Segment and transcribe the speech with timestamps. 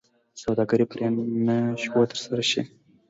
[0.41, 1.05] سوداګري پرې
[1.45, 2.61] نه شوه ترسره شي.